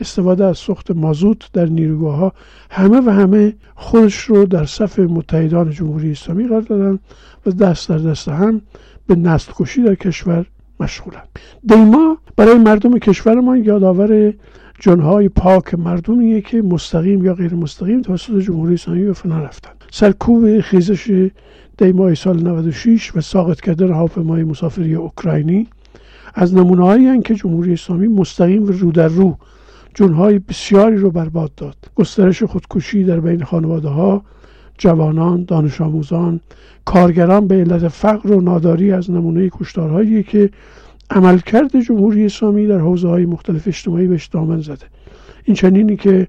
استفاده 0.00 0.44
از 0.44 0.58
سوخت 0.58 0.90
مازوت 0.90 1.52
در 1.52 1.66
نیروگاه 1.66 2.16
ها 2.16 2.32
همه 2.70 3.00
و 3.00 3.10
همه 3.10 3.54
خودش 3.74 4.16
رو 4.20 4.46
در 4.46 4.64
صف 4.64 4.98
متحدان 4.98 5.70
جمهوری 5.70 6.10
اسلامی 6.10 6.48
قرار 6.48 6.60
دادن 6.60 6.98
و 7.46 7.50
دست 7.50 7.88
در 7.88 7.98
دست 7.98 8.28
هم 8.28 8.60
به 9.06 9.14
نسل 9.14 9.52
کشی 9.56 9.82
در 9.82 9.94
کشور 9.94 10.46
مشغولن 10.80 11.22
دیما 11.66 12.18
برای 12.36 12.58
مردم 12.58 12.98
کشورمان 12.98 13.64
یادآور 13.64 14.34
جنهای 14.80 15.28
پاک 15.28 15.74
مردمیه 15.74 16.40
که 16.40 16.62
مستقیم 16.62 17.24
یا 17.24 17.34
غیر 17.34 17.54
مستقیم 17.54 18.02
توسط 18.02 18.38
جمهوری 18.38 18.74
اسلامی 18.74 19.04
به 19.04 19.12
فنا 19.12 19.38
رفتن 19.44 19.70
سرکوب 19.90 20.60
خیزش 20.60 21.30
دیمای 21.78 22.14
سال 22.14 22.42
96 22.42 23.16
و 23.16 23.20
ساقط 23.20 23.60
کردن 23.60 23.92
هواپیمای 23.92 24.44
مسافری 24.44 24.94
اوکراینی 24.94 25.66
از 26.34 26.54
نمونه 26.54 26.84
هایی 26.84 27.22
که 27.22 27.34
جمهوری 27.34 27.72
اسلامی 27.72 28.08
مستقیم 28.08 28.62
و 28.62 28.66
رو 28.66 28.92
در 28.92 29.08
رو 29.08 29.36
جنهای 29.94 30.38
بسیاری 30.38 30.96
رو 30.96 31.10
برباد 31.10 31.54
داد. 31.54 31.76
گسترش 31.94 32.42
خودکشی 32.42 33.04
در 33.04 33.20
بین 33.20 33.44
خانواده 33.44 33.88
ها 33.88 34.24
جوانان 34.78 35.44
دانش 35.44 35.80
آموزان 35.80 36.40
کارگران 36.84 37.46
به 37.46 37.54
علت 37.54 37.88
فقر 37.88 38.32
و 38.32 38.40
ناداری 38.40 38.92
از 38.92 39.10
نمونه 39.10 39.50
کشتارهایی 39.50 40.22
که 40.22 40.50
عملکرد 41.10 41.80
جمهوری 41.80 42.26
اسلامی 42.26 42.66
در 42.66 42.78
حوزه 42.78 43.08
های 43.08 43.26
مختلف 43.26 43.68
اجتماعی 43.68 44.06
بهش 44.06 44.26
دامن 44.26 44.60
زده. 44.60 44.86
این 45.44 45.56
چنینی 45.56 45.96
که 45.96 46.28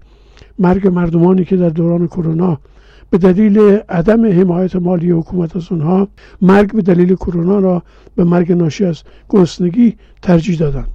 مرگ 0.59 0.87
مردمانی 0.87 1.45
که 1.45 1.57
در 1.57 1.69
دوران 1.69 2.07
کرونا 2.07 2.59
به 3.09 3.17
دلیل 3.17 3.59
عدم 3.89 4.25
حمایت 4.25 4.75
مالی 4.75 5.11
حکومت 5.11 5.55
از 5.55 5.71
اونها 5.71 6.07
مرگ 6.41 6.73
به 6.73 6.81
دلیل 6.81 7.15
کرونا 7.15 7.59
را 7.59 7.83
به 8.15 8.23
مرگ 8.23 8.51
ناشی 8.51 8.85
از 8.85 9.03
گرسنگی 9.29 9.95
ترجیح 10.21 10.57
دادند. 10.57 10.87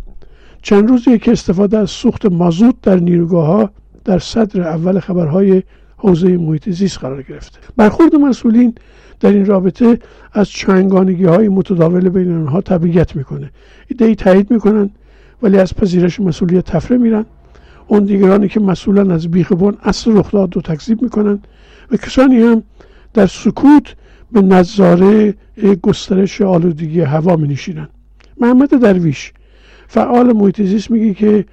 چند 0.63 0.89
روزی 0.89 1.19
که 1.19 1.33
استفاده 1.33 1.79
از 1.79 1.91
سوخت 1.91 2.27
مازوت 2.27 2.75
در 2.83 2.97
نیروگاه 2.97 3.47
ها 3.47 3.71
در 4.05 4.19
صدر 4.19 4.61
اول 4.61 5.01
خبرهای 5.01 5.63
حوزه 5.97 6.37
محیط 6.37 6.71
زیست 6.71 6.99
قرار 6.99 7.23
گرفته 7.23 7.59
برخورد 7.77 8.15
مسئولین 8.15 8.75
در 9.21 9.31
این 9.31 9.47
رابطه 9.47 9.99
از 10.33 10.49
چنگانگی 10.49 11.25
های 11.25 11.49
متداول 11.49 12.09
بین 12.09 12.33
آنها 12.37 12.61
تبعیت 12.61 13.17
می‌کنه. 13.17 13.51
ایده 13.89 14.15
تایید 14.15 14.51
می‌کنن 14.51 14.91
ولی 15.43 15.59
از 15.59 15.75
پذیرش 15.75 16.21
مسئولیت 16.21 16.65
تفره 16.65 16.99
میرن 16.99 17.25
اون 17.89 18.05
دیگرانی 18.05 18.49
که 18.49 18.61
مسئولن 18.61 19.11
از 19.11 19.31
بیخبون 19.31 19.77
اصل 19.83 20.13
رخداد 20.13 20.57
رو 20.57 20.63
تکذیب 20.63 21.03
می‌کنن 21.03 21.39
و 21.93 21.97
کسانی 21.97 22.43
هم 22.43 22.63
در 23.15 23.27
سکوت 23.27 23.95
به 24.33 24.43
نظاره 24.43 25.35
گسترش 25.83 26.43
آلودگی 26.43 27.01
هوا 27.01 27.37
می 27.37 27.49
نشینن 27.49 27.89
محمد 28.41 28.69
درویش 28.69 29.33
فعال 29.89 30.33
محیط 30.33 30.63
زیست 30.63 30.91
میگه 30.91 31.15
که 31.15 31.45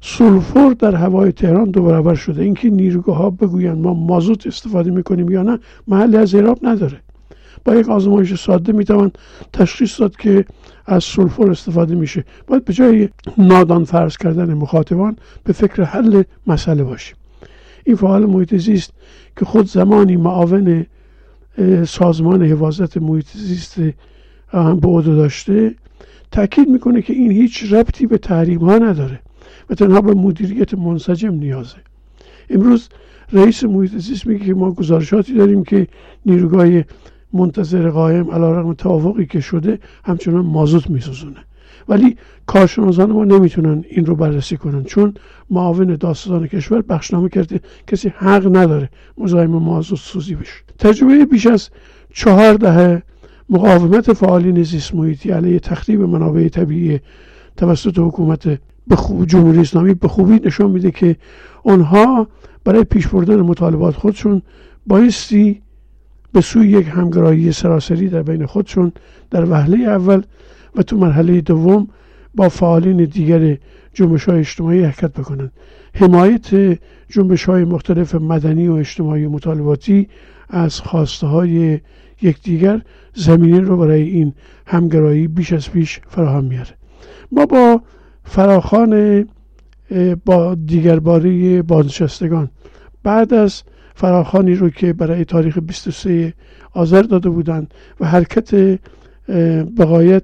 سولفور 0.00 0.72
در 0.72 0.94
هوای 0.94 1.32
تهران 1.32 1.70
دو 1.70 1.82
برابر 1.82 2.14
شده. 2.14 2.42
اینکه 2.42 2.70
نیروگاه 2.70 3.16
ها 3.16 3.30
بگویند 3.30 3.78
ما 3.78 3.94
مازوت 3.94 4.46
استفاده 4.46 4.90
می‌کنیم 4.90 5.30
یا 5.30 5.42
نه 5.42 5.58
محل 5.88 6.16
از 6.16 6.34
اعراب 6.34 6.58
نداره. 6.62 7.00
با 7.64 7.74
یک 7.74 7.88
آزمایش 7.88 8.34
ساده 8.34 8.72
می‌توان 8.72 9.12
تشخیص 9.52 10.00
داد 10.00 10.16
که 10.16 10.44
از 10.86 11.04
سولفور 11.04 11.50
استفاده 11.50 11.94
میشه. 11.94 12.24
باید 12.46 12.64
به 12.64 12.72
جای 12.72 13.08
نادان 13.38 13.84
فرض 13.84 14.16
کردن 14.16 14.54
مخاطبان 14.54 15.16
به 15.44 15.52
فکر 15.52 15.82
حل 15.82 16.22
مسئله 16.46 16.84
باشیم. 16.84 17.16
این 17.84 17.96
فعال 17.96 18.26
محیط 18.26 18.54
زیست 18.54 18.92
که 19.38 19.44
خود 19.44 19.66
زمانی 19.66 20.16
معاون 20.16 20.86
سازمان 21.86 22.42
حفاظت 22.42 22.96
محیط 22.96 23.26
زیست 23.34 23.80
هم 24.48 24.80
به 24.80 24.88
عهده 24.88 25.14
داشته 25.14 25.74
تاکید 26.30 26.68
می‌کنه 26.68 27.02
که 27.02 27.12
این 27.12 27.30
هیچ 27.30 27.72
ربطی 27.72 28.06
به 28.06 28.18
تحریم 28.18 28.58
ها 28.58 28.78
نداره 28.78 29.20
و 29.70 29.74
تنها 29.74 30.00
به 30.00 30.14
مدیریت 30.14 30.74
منسجم 30.74 31.34
نیازه. 31.34 31.76
امروز 32.50 32.88
رئیس 33.32 33.64
محیط 33.64 33.96
زیست 33.96 34.26
میگه 34.26 34.44
که 34.44 34.54
ما 34.54 34.72
گزارشاتی 34.72 35.34
داریم 35.34 35.64
که 35.64 35.86
نیروگاه 36.26 36.68
منتظر 37.32 37.90
قایم 37.90 38.30
علا 38.30 38.60
رقم 38.60 38.72
توافقی 38.72 39.26
که 39.26 39.40
شده 39.40 39.78
همچنان 40.04 40.44
مازوت 40.46 40.90
میسوزونه. 40.90 41.36
ولی 41.88 42.16
کارشناسان 42.46 43.12
ما 43.12 43.24
نمی‌تونن 43.24 43.84
این 43.88 44.06
رو 44.06 44.16
بررسی 44.16 44.56
کنن. 44.56 44.84
چون 44.84 45.14
معاون 45.50 45.96
داستان 45.96 46.46
کشور 46.46 46.82
بخشنامه 46.82 47.28
کرده 47.28 47.60
کسی 47.86 48.08
حق 48.08 48.56
نداره 48.56 48.90
مزاحم 49.18 49.50
مازوت 49.50 49.98
سوزی 49.98 50.34
بشه. 50.34 50.52
تجربه 50.78 51.24
بیش 51.24 51.46
از 51.46 51.70
چهار 52.14 52.54
دهه 52.54 53.02
مقاومت 53.48 54.12
فعالین 54.12 54.62
زیست 54.62 54.94
محیطی 54.94 55.30
علیه 55.30 55.58
تخریب 55.60 56.00
منابع 56.00 56.48
طبیعی 56.48 57.00
توسط 57.56 57.98
حکومت 57.98 58.58
به 58.86 58.96
خوب 58.96 59.26
جمهوری 59.26 59.60
اسلامی 59.60 59.94
به 59.94 60.08
خوبی 60.08 60.40
نشان 60.44 60.70
میده 60.70 60.90
که 60.90 61.16
آنها 61.64 62.26
برای 62.64 62.84
پیش 62.84 63.06
بردن 63.06 63.40
مطالبات 63.40 63.94
خودشون 63.94 64.42
بایستی 64.86 65.62
به 66.32 66.40
سوی 66.40 66.68
یک 66.68 66.86
همگرایی 66.90 67.52
سراسری 67.52 68.08
در 68.08 68.22
بین 68.22 68.46
خودشون 68.46 68.92
در 69.30 69.50
وهله 69.50 69.78
اول 69.78 70.22
و 70.76 70.82
تو 70.82 70.96
مرحله 70.96 71.40
دوم 71.40 71.88
با 72.34 72.48
فعالین 72.48 73.04
دیگر 73.04 73.58
جنبش 73.94 74.24
های 74.24 74.38
اجتماعی 74.38 74.82
حرکت 74.82 75.12
بکنند 75.12 75.52
حمایت 75.94 76.78
جنبش 77.08 77.44
های 77.44 77.64
مختلف 77.64 78.14
مدنی 78.14 78.68
و 78.68 78.72
اجتماعی 78.72 79.24
و 79.24 79.30
مطالباتی 79.30 80.08
از 80.48 80.80
خواسته 80.80 81.26
های 81.26 81.80
یکدیگر 82.22 82.82
زمینه 83.14 83.60
رو 83.60 83.76
برای 83.76 84.02
این 84.02 84.34
همگرایی 84.66 85.28
بیش 85.28 85.52
از 85.52 85.70
پیش 85.70 86.00
فراهم 86.08 86.44
میاره 86.44 86.70
ما 87.32 87.46
با 87.46 87.82
فراخان 88.24 89.24
با 90.24 90.54
دیگر 90.54 90.98
باره 90.98 91.62
بازنشستگان 91.62 92.50
بعد 93.02 93.34
از 93.34 93.62
فراخانی 93.94 94.54
رو 94.54 94.70
که 94.70 94.92
برای 94.92 95.24
تاریخ 95.24 95.58
23 95.58 96.34
آذر 96.72 97.02
داده 97.02 97.28
بودند 97.28 97.74
و 98.00 98.06
حرکت 98.06 98.78
بقایت 99.78 100.22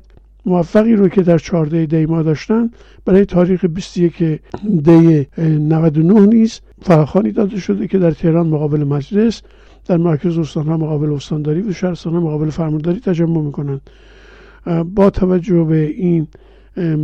موفقی 0.49 0.97
رو 0.97 1.09
که 1.09 1.23
در 1.23 1.39
14 1.39 1.87
دی 1.87 2.07
ما 2.07 2.23
داشتن 2.23 2.71
برای 3.05 3.25
تاریخ 3.25 3.65
21 3.65 4.41
دی 4.85 5.27
99 5.39 6.27
نیز 6.27 6.61
فراخانی 6.83 7.33
داده 7.33 7.61
شده 7.61 7.89
که 7.89 7.99
در 7.99 8.11
تهران 8.11 8.47
مقابل 8.47 8.85
مجلس 8.85 9.43
در 9.87 9.97
مرکز 9.97 10.39
استانها 10.39 10.77
مقابل 10.77 11.13
استانداری 11.13 11.63
و 11.63 11.73
شهرستانها 11.73 12.21
مقابل 12.21 12.51
فرمانداری 12.51 13.01
تجمع 13.01 13.43
می‌کنند. 13.43 13.81
با 14.95 15.11
توجه 15.11 15.65
به 15.65 15.77
این 15.77 16.27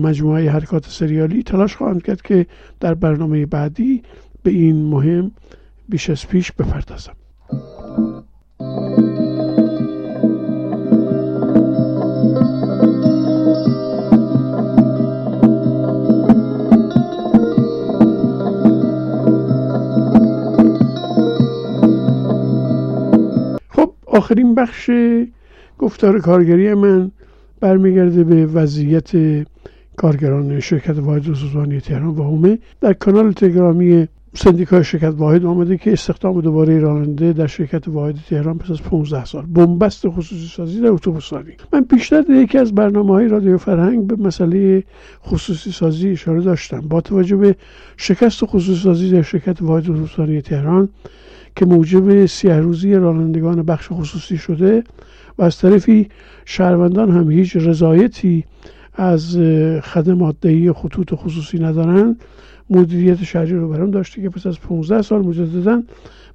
مجموعه 0.03 0.51
حرکات 0.51 0.87
سریالی 0.89 1.43
تلاش 1.43 1.77
خواهند 1.77 2.03
کرد 2.03 2.23
که 2.23 2.47
در 2.81 2.95
برنامه 2.95 3.47
بعدی 3.47 4.03
به 4.43 4.51
این 4.51 4.85
مهم 4.85 5.31
بیش 5.89 6.11
از 6.11 6.29
پیش 6.29 6.53
بپردازم. 6.53 7.13
آخرین 24.15 24.55
بخش 24.55 24.91
گفتار 25.79 26.21
کارگری 26.21 26.75
من 26.75 27.11
برمیگرده 27.61 28.25
به 28.25 28.47
وضعیت 28.47 29.11
کارگران 29.97 30.61
شرکت 30.61 30.99
واحد 30.99 31.23
سوزانی 31.23 31.81
تهران 31.81 32.07
و 32.07 32.23
هومه. 32.23 32.59
در 32.81 32.93
کانال 32.93 33.33
تلگرامی 33.33 34.09
سندیکای 34.35 34.85
شرکت 34.85 35.15
واحد 35.17 35.45
آمده 35.45 35.77
که 35.77 35.93
استخدام 35.93 36.41
دوباره 36.41 36.79
راننده 36.79 37.33
در 37.33 37.47
شرکت 37.47 37.89
واحد 37.89 38.17
تهران 38.29 38.59
پس 38.59 38.71
از 38.71 38.83
15 38.83 39.25
سال. 39.25 39.47
بنبست 39.47 40.09
خصوصی 40.09 40.47
سازی 40.47 40.81
در 40.81 40.89
اتوبوسرانی 40.89 41.53
من 41.73 41.81
بیشتر 41.81 42.21
در 42.21 42.35
یکی 42.35 42.59
از 42.59 42.75
برنامه 42.75 43.13
های 43.13 43.29
رادیو 43.29 43.59
فرهنگ 43.59 44.07
به 44.07 44.17
مسئله 44.17 44.85
خصوصی 45.27 45.73
سازی 45.73 46.11
اشاره 46.11 46.41
داشتم. 46.41 46.81
با 46.81 47.01
توجه 47.01 47.37
به 47.37 47.57
شکست 47.97 48.45
خصوصی 48.45 48.81
سازی 48.81 49.11
در 49.11 49.23
شرکت 49.23 49.63
واحد 49.63 49.83
اتوبوسرانی 49.83 50.43
تهران 50.43 50.89
که 51.57 51.67
موجب 51.67 52.27
سیه 52.27 52.57
روزی 52.57 52.95
رانندگان 52.95 53.63
بخش 53.63 53.89
خصوصی 53.91 54.39
شده 54.39 54.85
و 55.39 55.43
از 55.43 55.59
طرفی 55.59 56.09
شهروندان 56.45 57.11
هم 57.11 57.31
هیچ 57.31 57.57
رضایتی 57.57 58.45
از 58.95 59.39
خدمات 59.83 60.37
دهی 60.41 60.73
خطوط 60.73 61.15
خصوصی 61.15 61.59
ندارن. 61.59 62.17
مدیریت 62.71 63.25
شهری 63.25 63.53
رو 63.53 63.69
برام 63.69 63.91
داشته 63.91 64.23
که 64.23 64.31
پس 64.31 64.47
از 64.47 64.61
15 64.61 65.03
سال 65.03 65.23
مجددا 65.23 65.83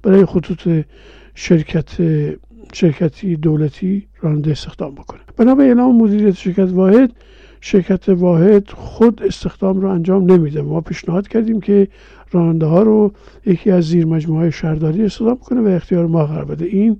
برای 0.02 0.24
خطوط 0.24 0.84
شرکت 1.34 1.90
شرکتی 2.72 3.36
دولتی 3.36 4.06
راننده 4.20 4.50
استخدام 4.50 4.94
بکنه. 4.94 5.20
بنا 5.36 5.54
به 5.54 5.62
اعلام 5.62 5.96
مدیریت 5.96 6.34
شرکت 6.34 6.68
واحد 6.72 7.12
شرکت 7.60 8.08
واحد 8.08 8.70
خود 8.70 9.22
استخدام 9.22 9.80
رو 9.80 9.88
انجام 9.88 10.32
نمیده. 10.32 10.62
ما 10.62 10.80
پیشنهاد 10.80 11.28
کردیم 11.28 11.60
که 11.60 11.88
راننده 12.32 12.66
ها 12.66 12.82
رو 12.82 13.12
یکی 13.46 13.70
از 13.70 13.84
زیر 13.84 14.06
مجموعه 14.06 14.50
شهرداری 14.50 15.04
استخدام 15.04 15.38
کنه 15.38 15.60
و 15.60 15.66
اختیار 15.66 16.06
ما 16.06 16.26
قرار 16.26 16.44
بده. 16.44 16.64
این 16.64 16.96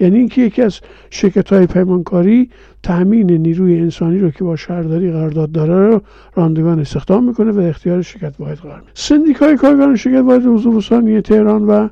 یعنی 0.00 0.18
اینکه 0.18 0.42
یکی 0.42 0.62
از 0.62 0.80
شرکت 1.10 1.52
های 1.52 1.66
پیمانکاری 1.66 2.50
تامین 2.82 3.30
نیروی 3.30 3.78
انسانی 3.78 4.18
رو 4.18 4.30
که 4.30 4.44
با 4.44 4.56
شهرداری 4.56 5.12
قرارداد 5.12 5.52
داره 5.52 5.88
رو 5.88 6.00
رانندگان 6.34 6.80
استخدام 6.80 7.24
می‌کنه 7.24 7.52
و 7.52 7.60
اختیار 7.60 8.02
شرکت 8.02 8.34
واحد 8.38 8.58
قرار 8.58 8.80
میده. 8.80 8.90
سندیکای 8.94 9.56
کارگران 9.56 9.96
شرکت 9.96 10.22
واحد 10.24 10.46
اتوبوسانی 10.46 11.20
تهران 11.20 11.64
و 11.64 11.88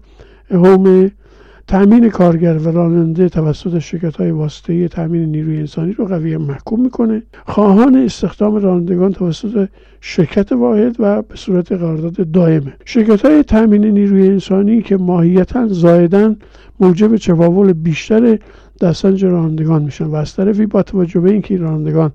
هوم 0.50 1.10
تامین 1.68 2.08
کارگر 2.08 2.58
و 2.58 2.70
راننده 2.70 3.28
توسط 3.28 3.78
شرکت 3.78 4.16
های 4.16 4.30
واسطه 4.30 4.88
تامین 4.88 5.24
نیروی 5.24 5.56
انسانی 5.56 5.92
رو 5.92 6.04
قوی 6.04 6.36
محکوم 6.36 6.80
می‌کنه. 6.80 7.22
خواهان 7.46 7.96
استخدام 7.96 8.56
رانندگان 8.56 9.12
توسط 9.12 9.68
شرکت 10.00 10.52
واحد 10.52 10.96
و 10.98 11.22
به 11.22 11.36
صورت 11.36 11.72
قرارداد 11.72 12.30
دائمه. 12.30 12.72
شرکت 12.84 13.26
های 13.26 13.42
تامین 13.42 13.84
نیروی 13.84 14.28
انسانی 14.28 14.82
که 14.82 14.96
ماهیتا 14.96 15.68
زایدن 15.68 16.36
موجب 16.80 17.16
چواول 17.16 17.72
بیشتر 17.72 18.38
دستنج 18.80 19.24
رانندگان 19.24 19.82
میشن 19.82 20.04
و 20.04 20.14
از 20.14 20.34
طرفی 20.34 20.66
با 20.66 20.82
توجه 20.82 21.20
به 21.20 21.30
اینکه 21.30 21.56
رانندگان 21.56 22.12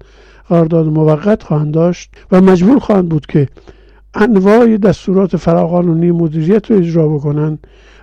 قرارداد 0.50 0.86
موقت 0.86 1.44
خواهند 1.44 1.74
داشت 1.74 2.12
و 2.32 2.42
مجبور 2.42 2.80
خواهند 2.80 3.10
بود 3.10 3.26
که 3.26 3.48
انواع 4.16 4.78
دستورات 4.78 5.38
فراقانونی 5.38 6.12
مدیریت 6.12 6.72
رو 6.72 6.78
اجرا 6.78 7.08
بکنن 7.08 7.60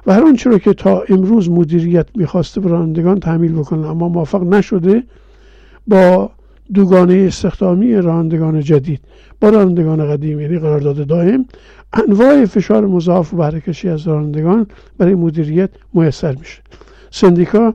و 0.07 0.13
هر 0.13 0.23
آنچه 0.25 0.59
که 0.59 0.75
تا 0.75 1.03
امروز 1.09 1.51
مدیریت 1.51 2.07
می‌خواسته 2.15 2.61
به 2.61 2.69
رانندگان 2.69 3.21
تحمیل 3.21 3.53
بکنن 3.53 3.85
اما 3.85 4.09
موفق 4.09 4.43
نشده 4.43 5.03
با 5.87 6.31
دوگانه 6.75 7.15
استخدامی 7.15 7.95
رانندگان 7.95 8.61
جدید 8.61 9.01
با 9.41 9.49
رانندگان 9.49 10.09
قدیم 10.09 10.41
یعنی 10.41 10.59
قرارداد 10.59 11.07
دائم 11.07 11.45
انواع 11.93 12.45
فشار 12.45 12.87
مضاعف 12.87 13.35
و 13.35 13.37
بهرهکشی 13.37 13.89
از 13.89 14.09
رانندگان 14.09 14.67
برای 14.99 15.15
مدیریت 15.15 15.71
میسر 15.95 16.35
میشه. 16.35 16.63
سندیکا 17.11 17.75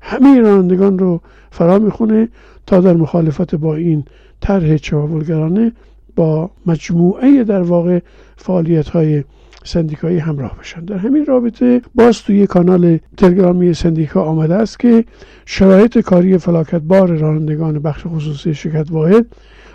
همه 0.00 0.40
رانندگان 0.40 0.98
رو 0.98 1.20
فرا 1.50 1.78
می‌خونه 1.78 2.28
تا 2.66 2.80
در 2.80 2.92
مخالفت 2.92 3.54
با 3.54 3.74
این 3.74 4.04
طرح 4.40 4.76
چواولگرانه 4.76 5.72
با 6.16 6.50
مجموعه 6.66 7.44
در 7.44 7.62
واقع 7.62 7.98
فعالیت 8.36 8.88
های 8.88 9.24
سندیکایی 9.64 10.18
همراه 10.18 10.58
بشن. 10.58 10.84
در 10.84 10.96
همین 10.96 11.26
رابطه 11.26 11.82
باز 11.94 12.22
توی 12.22 12.46
کانال 12.46 12.98
تلگرامی 13.16 13.74
سندیکا 13.74 14.22
آمده 14.22 14.54
است 14.54 14.78
که 14.78 15.04
شرایط 15.46 15.98
کاری 15.98 16.38
فلاکتبار 16.38 17.08
رانندگان 17.08 17.78
بخش 17.78 18.02
خصوصی 18.06 18.54
شرکت 18.54 18.90
واحد 18.90 19.26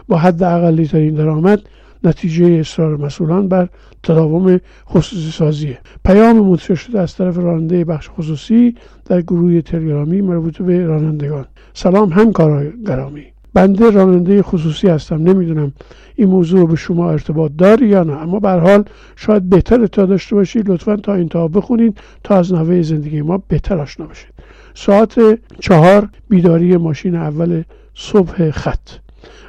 با 0.08 0.18
حد 0.18 0.44
اقلی 0.44 0.88
ترین 0.88 1.16
درآمد 1.16 1.62
نتیجه 2.04 2.46
اصرار 2.46 2.98
مسئولان 2.98 3.48
بر 3.48 3.70
تداوم 4.04 4.60
خصوصی 4.90 5.32
سازیه. 5.32 5.78
پیام 6.06 6.40
منتشر 6.40 6.76
شده 6.76 7.00
از 7.00 7.16
طرف 7.16 7.38
راننده 7.38 7.86
بخش 7.86 8.10
خصوصی 8.10 8.76
در 9.06 9.22
گروه 9.22 9.62
تلگرامی 9.62 10.22
مربوط 10.22 10.62
به 10.62 10.86
رانندگان. 10.86 11.46
سلام 11.74 12.10
همکاران 12.10 12.74
گرامی 12.88 13.37
بنده 13.58 13.90
راننده 13.90 14.44
خصوصی 14.44 14.88
هستم. 14.88 15.16
نمی‌دونم 15.16 15.74
این 16.16 16.28
موضوع 16.28 16.60
رو 16.60 16.68
به 16.68 16.76
شما 16.76 17.12
ارتباط 17.12 17.52
داری 17.58 17.88
یا 17.88 18.04
نه. 18.04 18.14
اما 18.14 18.40
به 18.40 18.50
حال 18.50 18.84
شاید 19.16 19.50
بهتر 19.50 19.82
اطلاع 19.82 20.08
داشته 20.08 20.36
باشید. 20.36 20.70
لطفا 20.70 20.96
تا 20.96 21.14
انتها 21.14 21.48
بخونید 21.48 21.98
تا 22.24 22.36
از 22.36 22.54
نوه 22.54 22.82
زندگی 22.82 23.22
ما 23.22 23.44
بهتر 23.48 23.80
آشنا 23.80 24.06
بشید. 24.06 24.34
ساعت 24.74 25.16
چهار 25.60 26.10
بیداری 26.30 26.78
ماشین 26.78 27.16
اول 27.16 27.64
صبح 27.96 28.52
خط. 28.52 28.90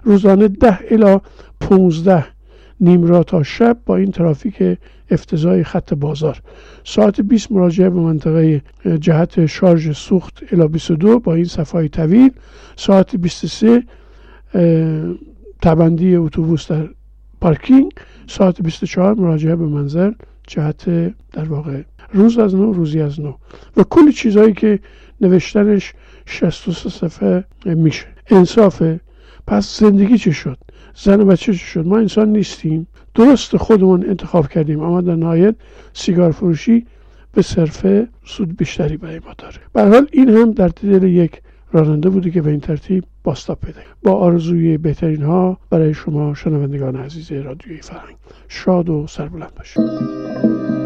روزانه 0.03 0.49
ده 0.49 0.79
الا 0.91 1.21
پونزده 1.61 2.25
نیم 2.81 3.05
را 3.05 3.23
تا 3.23 3.43
شب 3.43 3.77
با 3.87 3.97
این 3.97 4.11
ترافیک 4.11 4.79
افتضای 5.11 5.65
خط 5.65 5.95
بازار. 5.95 6.43
ساعت 6.85 7.21
20 7.21 7.53
مراجعه 7.53 7.91
به 7.91 8.01
منطقه 8.01 8.63
جهت 9.01 9.47
شارژ 9.47 9.97
سوخت 9.97 10.43
الا 10.53 10.69
22 10.69 11.19
با 11.19 11.35
این 11.35 11.45
صفای 11.45 11.89
طویل. 11.89 12.31
ساعت 12.77 13.17
23 13.17 13.83
تبندی 15.63 16.17
اتوبوس 16.17 16.73
در 16.73 16.89
پارکینگ. 17.41 17.93
ساعت 18.27 18.63
24 18.63 19.15
مراجعه 19.15 19.57
به 19.57 19.67
منظر 19.67 20.13
جهت 20.47 20.85
در 21.33 21.45
واقع 21.45 21.83
روز 22.13 22.39
از 22.39 22.55
نو 22.55 22.73
روزی 22.73 23.01
از 23.01 23.21
نو. 23.21 23.35
و 23.77 23.83
کلی 23.83 24.13
چیزهایی 24.13 24.53
که 24.53 24.79
نوشتنش 25.21 25.93
63 26.27 26.89
صفحه 26.89 27.45
میشه. 27.65 28.07
انصافه 28.31 29.01
پس 29.47 29.81
زندگی 29.81 30.19
چه 30.19 30.31
شد؟ 30.31 30.59
زن 30.95 31.21
و 31.21 31.25
بچه 31.25 31.53
چه 31.53 31.59
شد؟ 31.59 31.87
ما 31.87 31.99
انسان 31.99 32.29
نیستیم. 32.29 32.87
درست 33.15 33.57
خودمون 33.57 34.05
انتخاب 34.09 34.49
کردیم 34.49 34.81
اما 34.81 35.01
در 35.01 35.15
نهایت 35.15 35.55
سیگار 35.93 36.33
فروشی 36.33 36.87
به 37.33 37.43
صرفه 37.43 38.09
سود 38.25 38.57
بیشتری 38.57 38.97
برای 38.97 39.19
ما 39.19 39.35
داره. 39.39 39.57
به 39.73 39.83
حال 39.83 40.07
این 40.13 40.29
هم 40.29 40.53
در 40.53 40.69
دل 40.69 41.03
یک 41.03 41.43
راننده 41.73 42.09
بوده 42.09 42.31
که 42.31 42.43
به 42.43 42.51
این 42.51 42.61
ترتیب 42.61 43.05
باستاب 43.25 43.59
پیدا 43.61 43.81
با 44.03 44.13
آرزوی 44.13 44.79
بهترین 44.79 45.23
ها 45.23 45.59
برای 45.71 45.95
شما 45.95 46.35
شنوندگان 46.35 46.97
عزیز 46.97 47.33
رادیوی 47.33 47.81
فرهنگ 47.83 48.17
شاد 48.49 48.89
و 48.89 49.07
سربلند 49.07 49.55
باشید. 49.55 50.78